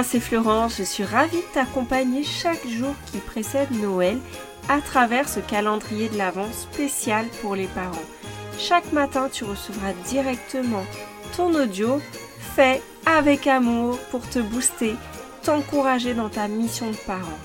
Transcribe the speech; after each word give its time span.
moi 0.00 0.08
c'est 0.08 0.18
Florence, 0.18 0.78
je 0.78 0.82
suis 0.82 1.04
ravie 1.04 1.36
de 1.36 1.52
t'accompagner 1.52 2.24
chaque 2.24 2.66
jour 2.66 2.94
qui 3.04 3.18
précède 3.18 3.70
Noël 3.70 4.18
à 4.70 4.80
travers 4.80 5.28
ce 5.28 5.40
calendrier 5.40 6.08
de 6.08 6.16
l'Avent 6.16 6.50
spécial 6.52 7.26
pour 7.42 7.54
les 7.54 7.66
parents. 7.66 8.08
Chaque 8.58 8.94
matin, 8.94 9.28
tu 9.30 9.44
recevras 9.44 9.92
directement 10.06 10.86
ton 11.36 11.54
audio 11.54 12.00
fait 12.56 12.80
avec 13.04 13.46
amour 13.46 13.98
pour 14.10 14.26
te 14.26 14.38
booster, 14.38 14.94
t'encourager 15.42 16.14
dans 16.14 16.30
ta 16.30 16.48
mission 16.48 16.90
de 16.90 16.96
parent. 16.96 17.38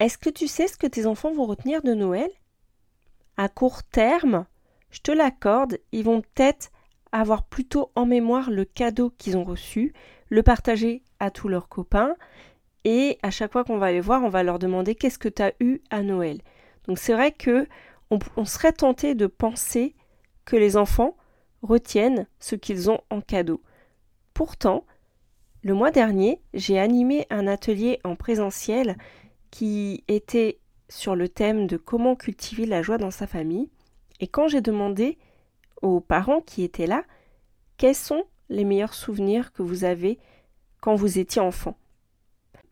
Est-ce 0.00 0.18
que 0.18 0.28
tu 0.28 0.48
sais 0.48 0.68
ce 0.68 0.76
que 0.76 0.86
tes 0.86 1.06
enfants 1.06 1.32
vont 1.32 1.46
retenir 1.46 1.80
de 1.80 1.94
Noël? 1.94 2.28
À 3.40 3.48
court 3.48 3.82
terme, 3.82 4.44
je 4.90 5.00
te 5.00 5.10
l'accorde, 5.10 5.78
ils 5.92 6.04
vont 6.04 6.20
peut-être 6.20 6.70
avoir 7.10 7.42
plutôt 7.42 7.90
en 7.94 8.04
mémoire 8.04 8.50
le 8.50 8.66
cadeau 8.66 9.14
qu'ils 9.16 9.38
ont 9.38 9.44
reçu, 9.44 9.94
le 10.28 10.42
partager 10.42 11.02
à 11.20 11.30
tous 11.30 11.48
leurs 11.48 11.70
copains, 11.70 12.16
et 12.84 13.18
à 13.22 13.30
chaque 13.30 13.52
fois 13.52 13.64
qu'on 13.64 13.78
va 13.78 13.92
les 13.92 14.02
voir, 14.02 14.22
on 14.22 14.28
va 14.28 14.42
leur 14.42 14.58
demander 14.58 14.94
qu'est-ce 14.94 15.18
que 15.18 15.30
tu 15.30 15.40
as 15.40 15.54
eu 15.58 15.80
à 15.88 16.02
Noël. 16.02 16.42
Donc 16.86 16.98
c'est 16.98 17.14
vrai 17.14 17.32
que 17.32 17.66
on, 18.10 18.44
serait 18.44 18.74
tenté 18.74 19.14
de 19.14 19.26
penser 19.26 19.94
que 20.44 20.56
les 20.56 20.76
enfants 20.76 21.16
retiennent 21.62 22.26
ce 22.40 22.56
qu'ils 22.56 22.90
ont 22.90 23.00
en 23.08 23.22
cadeau. 23.22 23.62
Pourtant, 24.34 24.84
le 25.62 25.72
mois 25.72 25.92
dernier, 25.92 26.42
j'ai 26.52 26.78
animé 26.78 27.26
un 27.30 27.46
atelier 27.46 28.00
en 28.04 28.16
présentiel 28.16 28.98
qui 29.50 30.04
était 30.08 30.58
sur 30.90 31.14
le 31.14 31.28
thème 31.28 31.66
de 31.66 31.76
comment 31.76 32.16
cultiver 32.16 32.66
la 32.66 32.82
joie 32.82 32.98
dans 32.98 33.10
sa 33.10 33.26
famille. 33.26 33.70
Et 34.18 34.26
quand 34.26 34.48
j'ai 34.48 34.60
demandé 34.60 35.16
aux 35.80 36.00
parents 36.00 36.42
qui 36.42 36.62
étaient 36.62 36.86
là, 36.86 37.04
quels 37.78 37.94
sont 37.94 38.24
les 38.50 38.64
meilleurs 38.64 38.92
souvenirs 38.92 39.52
que 39.52 39.62
vous 39.62 39.84
avez 39.84 40.18
quand 40.80 40.94
vous 40.94 41.18
étiez 41.18 41.40
enfant? 41.40 41.78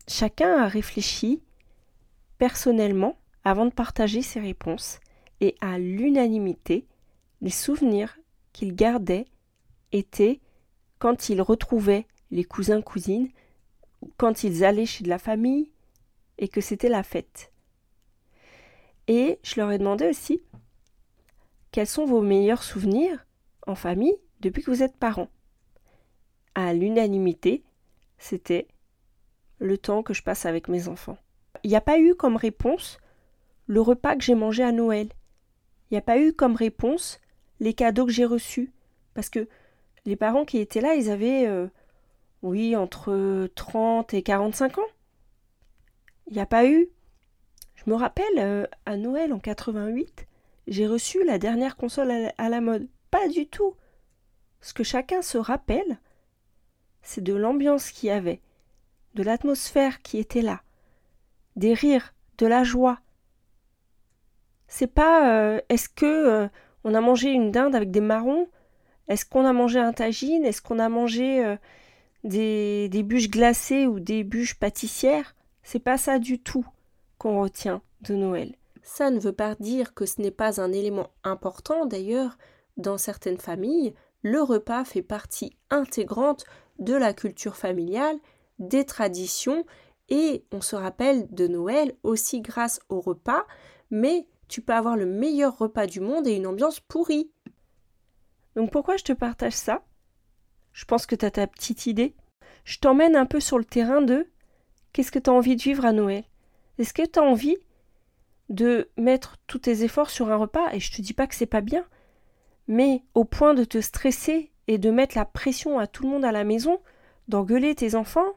Chacun 0.07 0.61
a 0.61 0.67
réfléchi 0.67 1.41
personnellement 2.37 3.17
avant 3.43 3.65
de 3.65 3.71
partager 3.71 4.21
ses 4.21 4.39
réponses 4.39 4.99
et 5.41 5.55
à 5.61 5.79
l'unanimité, 5.79 6.85
les 7.41 7.49
souvenirs 7.49 8.19
qu'ils 8.51 8.75
gardaient 8.75 9.25
étaient 9.91 10.41
quand 10.99 11.29
ils 11.29 11.41
retrouvaient 11.41 12.05
les 12.31 12.43
cousins-cousines, 12.43 13.29
quand 14.17 14.43
ils 14.43 14.63
allaient 14.65 14.85
chez 14.85 15.03
de 15.03 15.09
la 15.09 15.17
famille 15.17 15.71
et 16.37 16.49
que 16.49 16.61
c'était 16.61 16.89
la 16.89 17.03
fête. 17.03 17.51
Et 19.09 19.39
je 19.41 19.59
leur 19.59 19.71
ai 19.71 19.79
demandé 19.79 20.07
aussi 20.07 20.39
quels 21.71 21.87
sont 21.87 22.05
vos 22.05 22.21
meilleurs 22.21 22.61
souvenirs 22.61 23.25
en 23.65 23.73
famille 23.73 24.15
depuis 24.39 24.61
que 24.61 24.69
vous 24.69 24.83
êtes 24.83 24.97
parents? 24.97 25.29
À 26.53 26.73
l'unanimité, 26.73 27.63
c'était 28.19 28.67
le 29.57 29.79
temps 29.79 30.03
que 30.03 30.13
je 30.13 30.21
passe 30.21 30.45
avec 30.45 30.67
mes 30.67 30.87
enfants. 30.87 31.17
Il 31.63 31.71
n'y 31.71 31.75
a 31.75 31.81
pas 31.81 31.99
eu 31.99 32.13
comme 32.13 32.35
réponse 32.35 32.99
le 33.65 33.81
repas 33.81 34.15
que 34.15 34.23
j'ai 34.23 34.35
mangé 34.35 34.63
à 34.63 34.71
Noël. 34.71 35.09
Il 35.89 35.95
n'y 35.95 35.97
a 35.97 36.03
pas 36.03 36.19
eu 36.19 36.31
comme 36.31 36.55
réponse 36.55 37.19
les 37.59 37.73
cadeaux 37.73 38.05
que 38.05 38.11
j'ai 38.11 38.25
reçus. 38.25 38.71
Parce 39.15 39.29
que 39.29 39.47
les 40.05 40.15
parents 40.15 40.45
qui 40.45 40.59
étaient 40.59 40.81
là, 40.81 40.93
ils 40.93 41.09
avaient, 41.09 41.47
euh, 41.47 41.67
oui, 42.43 42.75
entre 42.75 43.49
30 43.55 44.13
et 44.13 44.21
45 44.21 44.77
ans. 44.77 44.89
Il 46.27 46.33
n'y 46.33 46.41
a 46.41 46.45
pas 46.45 46.67
eu 46.67 46.89
je 47.85 47.89
me 47.89 47.95
rappelle, 47.95 48.25
euh, 48.39 48.65
à 48.85 48.97
Noël 48.97 49.31
en 49.31 49.39
88, 49.39 50.27
j'ai 50.67 50.85
reçu 50.85 51.23
la 51.23 51.37
dernière 51.37 51.77
console 51.77 52.11
à 52.37 52.49
la, 52.49 52.61
mode. 52.61 52.87
Pas 53.09 53.27
du 53.29 53.47
tout. 53.47 53.75
Ce 54.59 54.73
que 54.73 54.83
chacun 54.83 55.21
se 55.21 55.37
rappelle, 55.37 55.99
c'est 57.01 57.23
de 57.23 57.33
l'ambiance 57.33 57.91
qu'il 57.91 58.09
y 58.09 58.11
avait, 58.11 58.41
de 59.15 59.23
l'atmosphère 59.23 60.01
qui 60.01 60.17
était 60.17 60.41
là, 60.41 60.61
des 61.55 61.73
rires, 61.73 62.13
de 62.37 62.47
la 62.47 62.63
joie. 62.63 62.99
C'est 64.67 64.93
pas 64.93 65.31
euh, 65.31 65.61
est-ce 65.69 65.87
que 65.87 66.05
euh, 66.05 66.47
on 66.83 66.93
a 66.93 67.01
mangé 67.01 67.31
une 67.31 67.51
dinde 67.51 67.75
avec 67.75 67.91
des 67.91 68.01
marrons? 68.01 68.49
Est-ce 69.07 69.25
qu'on 69.25 69.45
a 69.45 69.53
mangé 69.53 69.79
un 69.79 69.93
tagine? 69.93 70.43
Est-ce 70.43 70.61
qu'on 70.61 70.79
a 70.79 70.89
mangé 70.89 71.55
des, 72.23 72.89
des 72.89 73.03
bûches 73.03 73.31
glacées 73.31 73.87
ou 73.87 73.99
des 73.99 74.23
bûches 74.23 74.55
pâtissières? 74.55 75.33
C'est 75.63 75.79
pas 75.79 75.97
ça 75.97 76.19
du 76.19 76.39
tout 76.39 76.67
qu'on 77.19 77.41
retient 77.41 77.83
de 78.01 78.15
Noël. 78.15 78.55
Ça 78.81 79.11
ne 79.11 79.19
veut 79.19 79.33
pas 79.33 79.53
dire 79.59 79.93
que 79.93 80.07
ce 80.07 80.19
n'est 80.19 80.31
pas 80.31 80.59
un 80.59 80.71
élément 80.71 81.11
important 81.23 81.85
d'ailleurs. 81.85 82.39
Dans 82.77 82.97
certaines 82.97 83.37
familles, 83.37 83.93
le 84.23 84.41
repas 84.41 84.83
fait 84.85 85.03
partie 85.03 85.55
intégrante 85.69 86.45
de 86.79 86.95
la 86.95 87.13
culture 87.13 87.55
familiale, 87.55 88.17
des 88.57 88.85
traditions, 88.85 89.65
et 90.09 90.43
on 90.51 90.61
se 90.61 90.75
rappelle 90.75 91.27
de 91.29 91.47
Noël 91.47 91.95
aussi 92.03 92.41
grâce 92.41 92.79
au 92.89 92.99
repas, 92.99 93.45
mais 93.91 94.27
tu 94.47 94.61
peux 94.61 94.73
avoir 94.73 94.97
le 94.97 95.05
meilleur 95.05 95.57
repas 95.57 95.85
du 95.85 95.99
monde 95.99 96.27
et 96.27 96.35
une 96.35 96.47
ambiance 96.47 96.79
pourrie. 96.79 97.29
Donc 98.55 98.71
pourquoi 98.71 98.97
je 98.97 99.03
te 99.03 99.13
partage 99.13 99.53
ça? 99.53 99.83
Je 100.73 100.85
pense 100.85 101.05
que 101.05 101.15
tu 101.15 101.25
as 101.25 101.31
ta 101.31 101.45
petite 101.45 101.85
idée. 101.85 102.15
Je 102.63 102.79
t'emmène 102.79 103.15
un 103.15 103.25
peu 103.25 103.39
sur 103.39 103.57
le 103.57 103.65
terrain 103.65 104.01
de 104.01 104.27
qu'est-ce 104.93 105.11
que 105.11 105.19
tu 105.19 105.29
as 105.29 105.33
envie 105.33 105.55
de 105.55 105.61
vivre 105.61 105.85
à 105.85 105.91
Noël? 105.91 106.23
Est-ce 106.79 106.93
que 106.93 107.05
tu 107.05 107.19
as 107.19 107.23
envie 107.23 107.57
de 108.49 108.89
mettre 108.97 109.37
tous 109.47 109.59
tes 109.59 109.83
efforts 109.83 110.09
sur 110.09 110.31
un 110.31 110.37
repas 110.37 110.73
Et 110.73 110.79
je 110.79 110.91
te 110.91 111.01
dis 111.01 111.13
pas 111.13 111.27
que 111.27 111.35
c'est 111.35 111.45
pas 111.45 111.61
bien, 111.61 111.85
mais 112.67 113.03
au 113.13 113.25
point 113.25 113.53
de 113.53 113.63
te 113.63 113.81
stresser 113.81 114.51
et 114.67 114.77
de 114.77 114.89
mettre 114.89 115.17
la 115.17 115.25
pression 115.25 115.77
à 115.77 115.87
tout 115.87 116.03
le 116.03 116.09
monde 116.09 116.25
à 116.25 116.31
la 116.31 116.43
maison, 116.43 116.79
d'engueuler 117.27 117.75
tes 117.75 117.95
enfants 117.95 118.33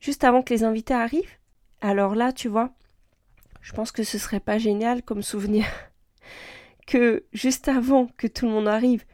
juste 0.00 0.24
avant 0.24 0.42
que 0.42 0.52
les 0.52 0.64
invités 0.64 0.94
arrivent? 0.94 1.38
Alors 1.80 2.14
là, 2.14 2.32
tu 2.32 2.48
vois, 2.48 2.72
je 3.60 3.72
pense 3.72 3.92
que 3.92 4.02
ce 4.02 4.18
serait 4.18 4.40
pas 4.40 4.58
génial 4.58 5.02
comme 5.02 5.22
souvenir 5.22 5.66
que 6.86 7.24
juste 7.32 7.68
avant 7.68 8.08
que 8.16 8.26
tout 8.26 8.46
le 8.46 8.52
monde 8.52 8.68
arrive, 8.68 9.04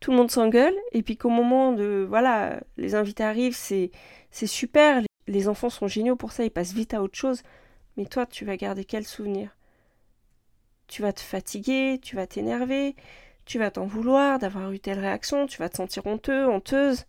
tout 0.00 0.10
le 0.10 0.16
monde 0.16 0.30
s'engueule 0.30 0.76
et 0.92 1.02
puis 1.02 1.16
qu'au 1.16 1.30
moment 1.30 1.72
de 1.72 2.06
voilà, 2.08 2.60
les 2.76 2.94
invités 2.94 3.24
arrivent, 3.24 3.56
c'est 3.56 3.90
c'est 4.30 4.46
super, 4.46 5.02
les 5.26 5.48
enfants 5.48 5.70
sont 5.70 5.88
géniaux 5.88 6.16
pour 6.16 6.32
ça, 6.32 6.44
ils 6.44 6.50
passent 6.50 6.74
vite 6.74 6.94
à 6.94 7.02
autre 7.02 7.16
chose. 7.16 7.42
Mais 7.98 8.06
toi, 8.06 8.26
tu 8.26 8.44
vas 8.44 8.56
garder 8.56 8.84
quel 8.84 9.04
souvenir? 9.04 9.56
Tu 10.86 11.02
vas 11.02 11.12
te 11.12 11.20
fatiguer, 11.20 11.98
tu 12.00 12.14
vas 12.14 12.28
t'énerver, 12.28 12.94
tu 13.44 13.58
vas 13.58 13.72
t'en 13.72 13.86
vouloir 13.86 14.38
d'avoir 14.38 14.70
eu 14.70 14.78
telle 14.78 15.00
réaction, 15.00 15.48
tu 15.48 15.58
vas 15.58 15.68
te 15.68 15.76
sentir 15.76 16.06
honteux, 16.06 16.48
honteuse. 16.48 17.06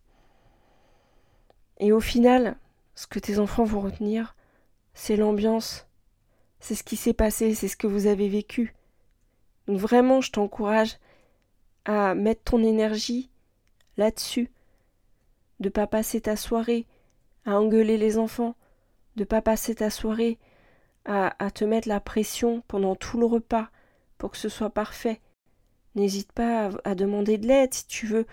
Et 1.77 1.91
au 1.91 1.99
final, 1.99 2.57
ce 2.95 3.05
que 3.05 3.19
tes 3.19 3.37
enfants 3.37 3.65
vont 3.65 3.81
retenir, 3.81 4.35
c'est 4.95 5.15
l'ambiance, 5.15 5.87
c'est 6.59 6.73
ce 6.73 6.83
qui 6.83 6.95
s'est 6.95 7.13
passé, 7.13 7.53
c'est 7.53 7.67
ce 7.67 7.77
que 7.77 7.87
vous 7.87 8.07
avez 8.07 8.27
vécu. 8.27 8.73
Donc 9.67 9.77
vraiment, 9.77 10.21
je 10.21 10.31
t'encourage 10.31 10.97
à 11.85 12.15
mettre 12.15 12.41
ton 12.45 12.63
énergie 12.63 13.29
là-dessus, 13.95 14.49
de 15.59 15.69
pas 15.69 15.85
passer 15.85 16.19
ta 16.19 16.35
soirée 16.35 16.87
à 17.45 17.59
engueuler 17.59 17.99
les 17.99 18.17
enfants, 18.17 18.55
de 19.17 19.23
pas 19.23 19.43
passer 19.43 19.75
ta 19.75 19.91
soirée 19.91 20.39
à, 21.09 21.49
te 21.49 21.65
mettre 21.65 21.87
la 21.87 21.99
pression 21.99 22.61
pendant 22.67 22.95
tout 22.95 23.19
le 23.19 23.25
repas 23.25 23.69
pour 24.19 24.29
que 24.29 24.37
ce 24.37 24.47
soit 24.47 24.69
parfait. 24.69 25.21
N'hésite 25.95 26.31
pas 26.31 26.69
à, 26.83 26.93
demander 26.93 27.39
de 27.39 27.47
l'aide 27.47 27.73
si 27.73 27.87
tu 27.87 28.05
veux 28.05 28.27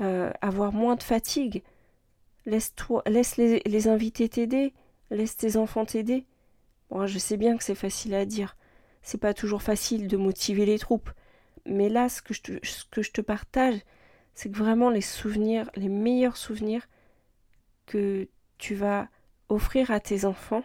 euh, 0.00 0.30
avoir 0.40 0.72
moins 0.72 0.94
de 0.94 1.02
fatigue. 1.02 1.64
Laisse, 2.46 2.72
-toi, 2.76 3.02
laisse 3.10 3.36
les, 3.36 3.88
invités 3.88 4.28
t'aider, 4.28 4.72
laisse 5.10 5.36
tes 5.36 5.56
enfants 5.56 5.84
t'aider. 5.84 6.24
Moi, 6.90 7.06
je 7.06 7.18
sais 7.18 7.36
bien 7.36 7.56
que 7.56 7.64
c'est 7.64 7.74
facile 7.74 8.14
à 8.14 8.24
dire. 8.24 8.56
C'est 9.02 9.18
pas 9.18 9.34
toujours 9.34 9.62
facile 9.62 10.06
de 10.06 10.16
motiver 10.16 10.64
les 10.64 10.78
troupes. 10.78 11.10
Mais 11.66 11.88
là, 11.88 12.08
ce 12.08 12.22
que 12.22 12.34
je 12.34 12.42
te, 12.42 12.52
ce 12.64 12.84
que 12.84 13.02
je 13.02 13.10
te 13.10 13.20
partage, 13.20 13.80
c'est 14.34 14.50
que 14.50 14.58
vraiment 14.58 14.90
les 14.90 15.00
souvenirs, 15.00 15.70
les 15.74 15.88
meilleurs 15.88 16.36
souvenirs 16.36 16.88
que 17.86 18.28
tu 18.58 18.76
vas 18.76 19.08
offrir 19.48 19.90
à 19.90 19.98
tes 19.98 20.24
enfants, 20.24 20.62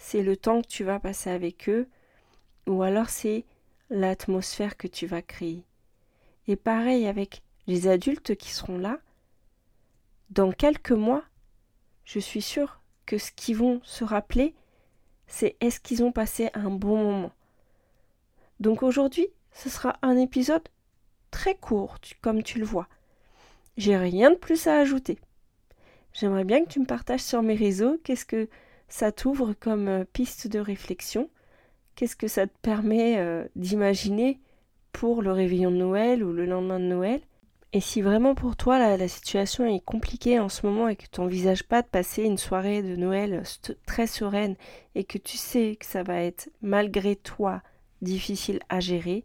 c'est 0.00 0.22
le 0.22 0.34
temps 0.34 0.62
que 0.62 0.66
tu 0.66 0.82
vas 0.82 0.98
passer 0.98 1.28
avec 1.28 1.68
eux, 1.68 1.86
ou 2.66 2.82
alors 2.82 3.10
c'est 3.10 3.44
l'atmosphère 3.90 4.78
que 4.78 4.88
tu 4.88 5.06
vas 5.06 5.20
créer. 5.20 5.62
Et 6.48 6.56
pareil 6.56 7.06
avec 7.06 7.42
les 7.66 7.86
adultes 7.86 8.34
qui 8.34 8.48
seront 8.50 8.78
là, 8.78 8.98
dans 10.30 10.52
quelques 10.52 10.90
mois, 10.90 11.22
je 12.04 12.18
suis 12.18 12.40
sûre 12.40 12.80
que 13.04 13.18
ce 13.18 13.30
qu'ils 13.30 13.58
vont 13.58 13.80
se 13.84 14.02
rappeler, 14.02 14.54
c'est 15.26 15.56
est-ce 15.60 15.80
qu'ils 15.80 16.02
ont 16.02 16.12
passé 16.12 16.48
un 16.54 16.70
bon 16.70 16.96
moment. 16.96 17.32
Donc 18.58 18.82
aujourd'hui, 18.82 19.28
ce 19.52 19.68
sera 19.68 19.98
un 20.00 20.16
épisode 20.16 20.66
très 21.30 21.54
court, 21.54 21.98
comme 22.22 22.42
tu 22.42 22.58
le 22.58 22.64
vois. 22.64 22.88
J'ai 23.76 23.98
rien 23.98 24.30
de 24.30 24.36
plus 24.36 24.66
à 24.66 24.78
ajouter. 24.78 25.18
J'aimerais 26.14 26.44
bien 26.44 26.64
que 26.64 26.70
tu 26.70 26.80
me 26.80 26.86
partages 26.86 27.20
sur 27.20 27.42
mes 27.42 27.54
réseaux 27.54 27.98
qu'est-ce 28.02 28.24
que 28.24 28.48
ça 28.90 29.12
t'ouvre 29.12 29.54
comme 29.54 29.88
euh, 29.88 30.04
piste 30.12 30.48
de 30.48 30.58
réflexion 30.58 31.30
Qu'est-ce 31.94 32.16
que 32.16 32.28
ça 32.28 32.46
te 32.46 32.58
permet 32.62 33.18
euh, 33.18 33.44
d'imaginer 33.56 34.40
pour 34.92 35.22
le 35.22 35.32
réveillon 35.32 35.70
de 35.70 35.76
Noël 35.76 36.24
ou 36.24 36.32
le 36.32 36.46
lendemain 36.46 36.80
de 36.80 36.84
Noël? 36.84 37.20
Et 37.72 37.80
si 37.80 38.02
vraiment 38.02 38.34
pour 38.34 38.56
toi 38.56 38.78
la, 38.96 39.06
situation 39.06 39.64
est 39.66 39.84
compliquée 39.84 40.40
en 40.40 40.48
ce 40.48 40.66
moment 40.66 40.88
et 40.88 40.96
que 40.96 41.04
tu 41.10 41.20
n'envisages 41.20 41.62
pas 41.62 41.82
de 41.82 41.86
passer 41.86 42.24
une 42.24 42.38
soirée 42.38 42.82
de 42.82 42.96
Noël 42.96 43.42
très 43.86 44.06
sereine 44.08 44.56
et 44.94 45.04
que 45.04 45.18
tu 45.18 45.36
sais 45.36 45.76
que 45.78 45.86
ça 45.86 46.02
va 46.02 46.20
être 46.20 46.48
malgré 46.62 47.14
toi 47.14 47.62
difficile 48.02 48.58
à 48.68 48.80
gérer, 48.80 49.24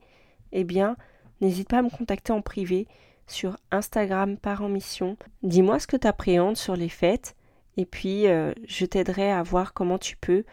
eh 0.51 0.63
bien 0.63 0.95
n'hésite 1.41 1.69
pas 1.69 1.79
à 1.79 1.81
me 1.81 1.89
contacter 1.89 2.33
en 2.33 2.41
privé 2.41 2.87
sur 3.25 3.57
Instagram 3.71 4.37
par 4.37 4.61
en 4.61 4.69
mission. 4.69 5.17
Dis-moi 5.41 5.79
ce 5.79 5.87
que 5.87 5.97
tu 5.97 6.07
appréhendes 6.07 6.57
sur 6.57 6.75
les 6.75 6.89
fêtes 6.89 7.35
et 7.77 7.85
puis 7.85 8.27
euh, 8.27 8.53
je 8.67 8.85
t'aiderai 8.85 9.31
à 9.31 9.43
voir 9.43 9.73
comment 9.73 9.97
tu 9.97 10.17
peux 10.17 10.43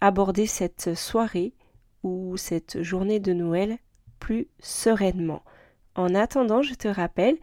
aborder 0.00 0.46
cette 0.46 0.94
soirée 0.94 1.54
ou 2.02 2.36
cette 2.36 2.82
journée 2.82 3.20
de 3.20 3.32
Noël 3.32 3.78
plus 4.20 4.48
sereinement. 4.60 5.42
En 5.94 6.14
attendant, 6.14 6.62
je 6.62 6.74
te 6.74 6.88
rappelle 6.88 7.36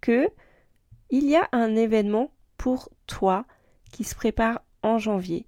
que 0.00 0.28
il 1.10 1.28
y 1.28 1.36
a 1.36 1.48
un 1.52 1.74
événement 1.74 2.30
pour 2.56 2.90
toi 3.06 3.44
qui 3.90 4.04
se 4.04 4.14
prépare 4.14 4.62
en 4.82 4.98
janvier. 4.98 5.46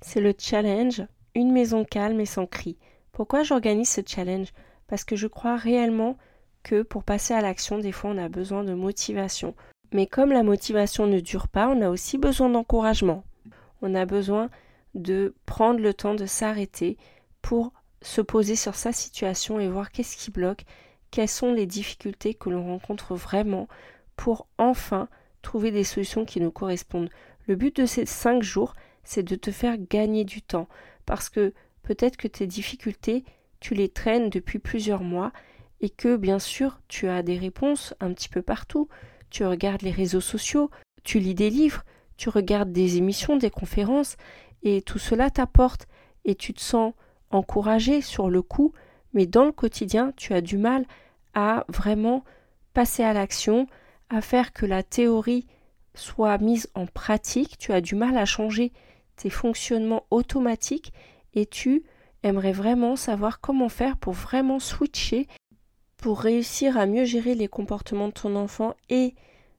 C'est 0.00 0.20
le 0.20 0.34
challenge 0.38 1.02
Une 1.34 1.52
maison 1.52 1.84
calme 1.84 2.20
et 2.20 2.26
sans 2.26 2.46
cri. 2.46 2.78
Pourquoi 3.12 3.42
j'organise 3.42 3.88
ce 3.88 4.00
challenge? 4.06 4.52
Parce 4.86 5.04
que 5.04 5.16
je 5.16 5.26
crois 5.26 5.56
réellement 5.56 6.16
que 6.62 6.82
pour 6.82 7.04
passer 7.04 7.34
à 7.34 7.40
l'action, 7.40 7.78
des 7.78 7.92
fois 7.92 8.10
on 8.10 8.18
a 8.18 8.28
besoin 8.28 8.64
de 8.64 8.74
motivation. 8.74 9.54
Mais 9.92 10.06
comme 10.06 10.32
la 10.32 10.42
motivation 10.42 11.06
ne 11.06 11.20
dure 11.20 11.48
pas, 11.48 11.68
on 11.68 11.80
a 11.80 11.90
aussi 11.90 12.18
besoin 12.18 12.50
d'encouragement. 12.50 13.24
On 13.80 13.94
a 13.94 14.04
besoin 14.04 14.50
de 14.94 15.34
prendre 15.46 15.80
le 15.80 15.94
temps 15.94 16.14
de 16.14 16.26
s'arrêter 16.26 16.96
pour 17.42 17.72
se 18.02 18.20
poser 18.20 18.56
sur 18.56 18.74
sa 18.74 18.92
situation 18.92 19.58
et 19.60 19.68
voir 19.68 19.90
qu'est-ce 19.90 20.16
qui 20.16 20.30
bloque, 20.30 20.64
quelles 21.10 21.28
sont 21.28 21.52
les 21.52 21.66
difficultés 21.66 22.34
que 22.34 22.50
l'on 22.50 22.66
rencontre 22.66 23.14
vraiment 23.14 23.68
pour 24.16 24.46
enfin 24.58 25.08
trouver 25.42 25.70
des 25.70 25.84
solutions 25.84 26.24
qui 26.24 26.40
nous 26.40 26.50
correspondent. 26.50 27.10
Le 27.46 27.56
but 27.56 27.76
de 27.76 27.86
ces 27.86 28.06
cinq 28.06 28.42
jours, 28.42 28.74
c'est 29.04 29.22
de 29.22 29.36
te 29.36 29.50
faire 29.50 29.78
gagner 29.78 30.24
du 30.24 30.42
temps 30.42 30.68
parce 31.06 31.28
que 31.28 31.54
peut-être 31.82 32.16
que 32.16 32.28
tes 32.28 32.46
difficultés, 32.46 33.24
tu 33.60 33.74
les 33.74 33.88
traînes 33.88 34.28
depuis 34.28 34.58
plusieurs 34.58 35.02
mois 35.02 35.32
et 35.80 35.88
que 35.88 36.16
bien 36.16 36.38
sûr 36.38 36.80
tu 36.88 37.08
as 37.08 37.22
des 37.22 37.38
réponses 37.38 37.94
un 38.00 38.12
petit 38.12 38.28
peu 38.28 38.42
partout. 38.42 38.88
Tu 39.30 39.44
regardes 39.44 39.82
les 39.82 39.90
réseaux 39.90 40.20
sociaux, 40.20 40.70
tu 41.04 41.18
lis 41.18 41.34
des 41.34 41.50
livres, 41.50 41.84
tu 42.16 42.28
regardes 42.28 42.72
des 42.72 42.96
émissions, 42.96 43.36
des 43.36 43.50
conférences 43.50 44.16
et 44.62 44.82
tout 44.82 44.98
cela 44.98 45.30
t'apporte 45.30 45.86
et 46.24 46.34
tu 46.34 46.52
te 46.52 46.60
sens 46.60 46.92
encouragé 47.30 48.00
sur 48.00 48.30
le 48.30 48.42
coup, 48.42 48.72
mais 49.12 49.26
dans 49.26 49.44
le 49.44 49.52
quotidien, 49.52 50.12
tu 50.16 50.34
as 50.34 50.40
du 50.40 50.58
mal 50.58 50.84
à 51.34 51.64
vraiment 51.68 52.24
passer 52.74 53.02
à 53.02 53.12
l'action, 53.12 53.66
à 54.10 54.20
faire 54.20 54.52
que 54.52 54.66
la 54.66 54.82
théorie 54.82 55.46
soit 55.94 56.38
mise 56.38 56.68
en 56.74 56.86
pratique, 56.86 57.58
tu 57.58 57.72
as 57.72 57.80
du 57.80 57.94
mal 57.94 58.16
à 58.16 58.24
changer 58.24 58.72
tes 59.16 59.30
fonctionnements 59.30 60.04
automatiques 60.10 60.92
et 61.34 61.46
tu 61.46 61.82
aimerais 62.22 62.52
vraiment 62.52 62.96
savoir 62.96 63.40
comment 63.40 63.68
faire 63.68 63.96
pour 63.96 64.12
vraiment 64.12 64.58
switcher, 64.58 65.28
pour 65.98 66.20
réussir 66.20 66.78
à 66.78 66.86
mieux 66.86 67.04
gérer 67.04 67.34
les 67.34 67.48
comportements 67.48 68.08
de 68.08 68.12
ton 68.12 68.36
enfant 68.36 68.74
et 68.88 69.14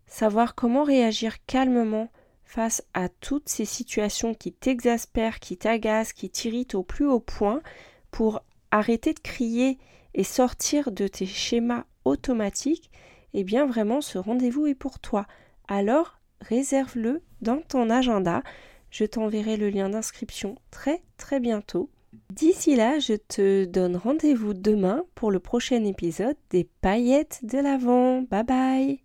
savoir 0.08 0.56
comment 0.56 0.84
réagir 0.84 1.46
calmement 1.46 2.10
face 2.44 2.84
à 2.96 3.10
toutes 3.10 3.48
ces 3.48 3.66
situations 3.66 4.34
qui 4.34 4.52
t'exaspèrent, 4.52 5.40
qui 5.40 5.58
t'agacent, 5.58 6.14
qui 6.14 6.32
t'irritent 6.32 6.74
au 6.74 6.82
plus 6.82 7.06
haut 7.06 7.20
point, 7.20 7.62
pour 8.10 8.42
arrêter 8.72 9.14
de 9.14 9.20
crier 9.20 9.78
et 10.16 10.24
sortir 10.24 10.92
de 10.92 11.08
tes 11.08 11.28
schémas 11.28 11.84
automatiques, 12.06 12.90
eh 13.34 13.44
bien 13.44 13.68
vraiment 13.68 14.02
ce 14.02 14.18
rendez-vous 14.18 14.66
est 14.66 14.76
pour 14.76 15.00
toi. 15.00 15.28
Alors 15.68 16.20
réserve-le 16.42 17.22
dans 17.42 17.62
ton 17.62 17.90
agenda. 17.90 18.42
Je 18.90 19.06
t'enverrai 19.06 19.58
le 19.58 19.70
lien 19.70 19.90
d'inscription 19.90 20.56
très 20.72 21.04
très 21.18 21.40
bientôt. 21.40 21.92
D'ici 22.34 22.76
là, 22.76 23.00
je 23.00 23.14
te 23.14 23.66
donne 23.66 23.96
rendez-vous 23.96 24.54
demain 24.54 25.04
pour 25.16 25.32
le 25.32 25.40
prochain 25.40 25.84
épisode 25.84 26.38
des 26.50 26.68
paillettes 26.82 27.42
de 27.44 27.58
l'Avent. 27.60 28.22
Bye 28.30 28.44
bye 28.44 29.00